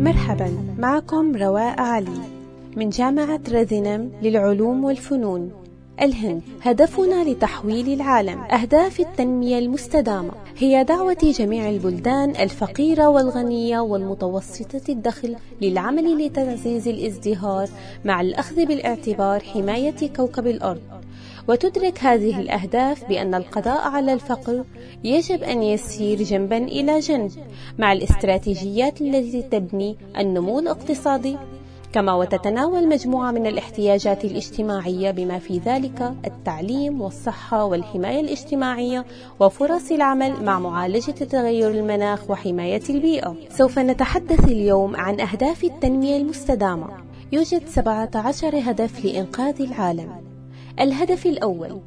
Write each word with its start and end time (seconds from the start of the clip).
مرحبا 0.00 0.50
معكم 0.78 1.36
رواء 1.36 1.80
علي 1.80 2.20
من 2.76 2.88
جامعة 2.88 3.40
رذنم 3.48 4.10
للعلوم 4.22 4.84
والفنون. 4.84 5.50
الهند 6.02 6.42
هدفنا 6.62 7.24
لتحويل 7.24 7.92
العالم 7.92 8.40
أهداف 8.40 9.00
التنمية 9.00 9.58
المستدامة. 9.58 10.30
هي 10.58 10.84
دعوة 10.84 11.32
جميع 11.38 11.70
البلدان 11.70 12.30
الفقيرة 12.30 13.08
والغنية 13.08 13.80
والمتوسطة 13.80 14.82
الدخل 14.88 15.36
للعمل 15.62 16.26
لتعزيز 16.26 16.88
الازدهار 16.88 17.68
مع 18.04 18.20
الأخذ 18.20 18.66
بالإعتبار 18.66 19.40
حماية 19.40 20.08
كوكب 20.16 20.46
الأرض. 20.46 20.95
وتدرك 21.48 21.98
هذه 21.98 22.40
الأهداف 22.40 23.08
بأن 23.08 23.34
القضاء 23.34 23.88
على 23.88 24.12
الفقر 24.12 24.64
يجب 25.04 25.42
أن 25.42 25.62
يسير 25.62 26.22
جنبا 26.22 26.58
إلى 26.58 27.00
جنب 27.00 27.30
مع 27.78 27.92
الاستراتيجيات 27.92 29.00
التي 29.00 29.42
تبني 29.42 29.96
النمو 30.18 30.58
الاقتصادي 30.58 31.36
كما 31.92 32.14
وتتناول 32.14 32.88
مجموعة 32.88 33.30
من 33.30 33.46
الاحتياجات 33.46 34.24
الاجتماعية 34.24 35.10
بما 35.10 35.38
في 35.38 35.58
ذلك 35.58 36.14
التعليم 36.26 37.00
والصحة 37.00 37.64
والحماية 37.64 38.20
الاجتماعية 38.20 39.04
وفرص 39.40 39.90
العمل 39.90 40.44
مع 40.44 40.58
معالجة 40.58 41.10
تغير 41.10 41.70
المناخ 41.70 42.30
وحماية 42.30 42.82
البيئة. 42.90 43.36
سوف 43.50 43.78
نتحدث 43.78 44.44
اليوم 44.44 44.96
عن 44.96 45.20
أهداف 45.20 45.64
التنمية 45.64 46.16
المستدامة. 46.16 46.88
يوجد 47.32 47.66
17 47.66 48.70
هدف 48.70 49.04
لإنقاذ 49.04 49.62
العالم. 49.62 50.25
الهدف 50.80 51.26
الأول 51.26 51.80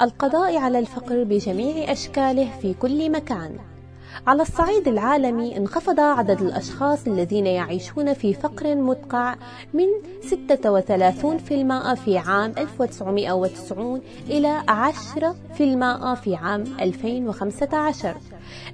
القضاء 0.00 0.56
على 0.56 0.78
الفقر 0.78 1.24
بجميع 1.24 1.92
أشكاله 1.92 2.48
في 2.62 2.74
كل 2.74 3.10
مكان. 3.12 3.58
على 4.26 4.42
الصعيد 4.42 4.88
العالمي 4.88 5.56
انخفض 5.56 6.00
عدد 6.00 6.42
الأشخاص 6.42 7.06
الذين 7.06 7.46
يعيشون 7.46 8.14
في 8.14 8.34
فقر 8.34 8.76
مدقع 8.76 9.34
من 9.74 9.86
36% 10.22 11.94
في 11.94 12.18
عام 12.18 12.52
1990 12.58 14.00
إلى 14.30 14.62
10% 14.68 16.14
في 16.14 16.34
عام 16.34 16.64
2015 16.80 18.14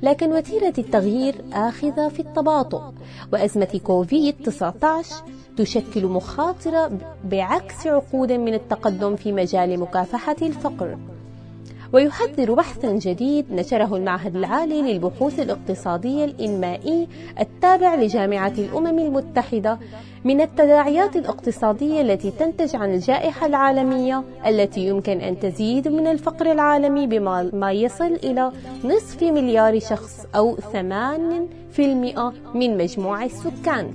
لكن 0.02 0.32
وتيرة 0.32 0.74
التغيير 0.78 1.34
آخذة 1.52 2.08
في 2.08 2.20
التباطؤ 2.20 2.82
وأزمة 3.32 3.80
كوفيد 3.84 4.34
19 4.44 5.14
تشكل 5.56 6.06
مخاطرة 6.06 6.90
بعكس 7.24 7.86
عقود 7.86 8.32
من 8.32 8.54
التقدم 8.54 9.16
في 9.16 9.32
مجال 9.32 9.80
مكافحة 9.80 10.36
الفقر. 10.42 10.98
ويحذر 11.92 12.54
بحثا 12.54 12.92
جديد 12.92 13.52
نشره 13.52 13.96
المعهد 13.96 14.36
العالي 14.36 14.82
للبحوث 14.82 15.40
الاقتصادية 15.40 16.24
الإنمائي 16.24 17.08
التابع 17.40 17.94
لجامعة 17.94 18.52
الأمم 18.58 18.98
المتحدة 18.98 19.78
من 20.24 20.40
التداعيات 20.40 21.16
الاقتصادية 21.16 22.00
التي 22.00 22.30
تنتج 22.30 22.76
عن 22.76 22.94
الجائحة 22.94 23.46
العالمية 23.46 24.24
التي 24.46 24.80
يمكن 24.88 25.20
أن 25.20 25.40
تزيد 25.40 25.88
من 25.88 26.06
الفقر 26.06 26.52
العالمي 26.52 27.06
بما 27.06 27.72
يصل 27.72 28.12
إلى 28.24 28.52
نصف 28.84 29.22
مليار 29.22 29.78
شخص 29.78 30.26
أو 30.34 30.56
8% 30.56 30.60
من 32.54 32.78
مجموع 32.78 33.24
السكان. 33.24 33.94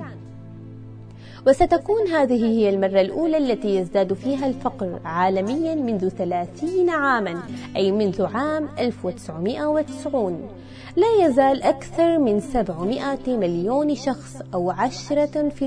وستكون 1.48 2.08
هذه 2.08 2.46
هي 2.46 2.70
المرة 2.70 3.02
الأولى 3.02 3.38
التي 3.38 3.76
يزداد 3.76 4.14
فيها 4.14 4.48
الفقر 4.48 5.00
عالميا 5.06 5.76
منذ 5.76 6.10
30 6.10 6.90
عاما 6.90 7.44
أي 7.76 7.92
منذ 7.92 8.26
عام 8.36 8.70
1990 8.80 10.50
لا 10.96 11.26
يزال 11.26 11.64
أكثر 11.64 12.20
من 12.20 12.40
700 12.40 13.18
مليون 13.28 13.96
شخص 13.96 14.42
أو 14.54 14.72
10% 14.72 15.64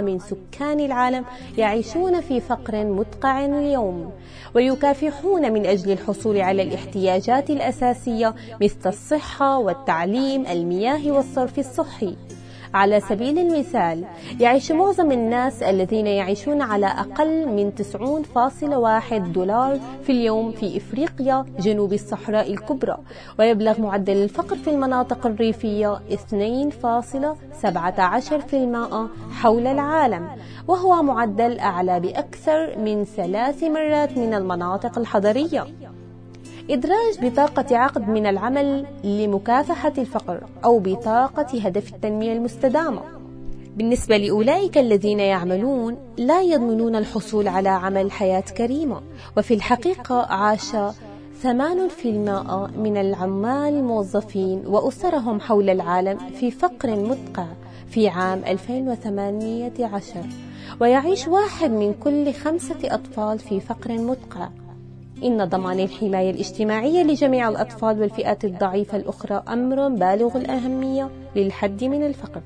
من 0.00 0.18
سكان 0.18 0.80
العالم 0.80 1.24
يعيشون 1.58 2.20
في 2.20 2.40
فقر 2.40 2.84
مدقع 2.84 3.44
اليوم. 3.44 4.10
ويكافحون 4.54 5.52
من 5.52 5.66
أجل 5.66 5.92
الحصول 5.92 6.40
على 6.40 6.62
الاحتياجات 6.62 7.50
الأساسية 7.50 8.34
مثل 8.62 8.88
الصحة 8.88 9.58
والتعليم 9.58 10.46
المياه 10.46 11.12
والصرف 11.12 11.58
الصحي. 11.58 12.16
على 12.74 13.00
سبيل 13.00 13.38
المثال 13.38 14.04
يعيش 14.40 14.72
معظم 14.72 15.12
الناس 15.12 15.62
الذين 15.62 16.06
يعيشون 16.06 16.62
على 16.62 16.86
أقل 16.86 17.48
من 17.48 17.72
90.1 17.72 19.14
دولار 19.14 19.80
في 20.02 20.12
اليوم 20.12 20.52
في 20.52 20.76
إفريقيا 20.76 21.46
جنوب 21.58 21.92
الصحراء 21.92 22.52
الكبرى 22.52 22.96
ويبلغ 23.38 23.80
معدل 23.80 24.16
الفقر 24.22 24.56
في 24.56 24.70
المناطق 24.70 25.26
الريفية 25.26 25.96
2.17% 25.96 26.00
حول 29.32 29.66
العالم 29.66 30.28
وهو 30.68 31.02
معدل 31.02 31.58
أعلى 31.58 32.00
بأكثر 32.00 32.78
من 32.78 33.04
ثلاث 33.04 33.64
مرات 33.64 34.18
من 34.18 34.34
المناطق 34.34 34.98
الحضرية. 34.98 35.66
إدراج 36.70 37.18
بطاقة 37.22 37.76
عقد 37.76 38.08
من 38.08 38.26
العمل 38.26 38.86
لمكافحة 39.04 39.92
الفقر 39.98 40.40
أو 40.64 40.78
بطاقة 40.78 41.66
هدف 41.66 41.94
التنمية 41.94 42.32
المستدامة. 42.32 43.02
بالنسبة 43.76 44.16
لأولئك 44.16 44.78
الذين 44.78 45.20
يعملون 45.20 45.96
لا 46.18 46.42
يضمنون 46.42 46.96
الحصول 46.96 47.48
على 47.48 47.68
عمل 47.68 48.10
حياة 48.10 48.40
كريمة، 48.40 49.00
وفي 49.36 49.54
الحقيقة 49.54 50.22
عاش 50.22 50.76
8% 51.42 51.46
من 52.76 52.96
العمال 52.96 53.74
الموظفين 53.74 54.62
وأسرهم 54.66 55.40
حول 55.40 55.70
العالم 55.70 56.18
في 56.18 56.50
فقر 56.50 56.96
مدقع 56.96 57.46
في 57.90 58.08
عام 58.08 58.42
2018 58.46 60.14
ويعيش 60.80 61.28
واحد 61.28 61.70
من 61.70 61.94
كل 61.94 62.32
خمسة 62.32 62.76
أطفال 62.84 63.38
في 63.38 63.60
فقر 63.60 63.92
مدقع. 63.92 64.48
إن 65.24 65.44
ضمان 65.44 65.80
الحماية 65.80 66.30
الاجتماعية 66.30 67.02
لجميع 67.02 67.48
الأطفال 67.48 68.00
والفئات 68.00 68.44
الضعيفة 68.44 68.96
الأخرى 68.96 69.42
أمر 69.48 69.88
بالغ 69.88 70.36
الأهمية 70.36 71.10
للحد 71.36 71.84
من 71.84 72.06
الفقر. 72.06 72.42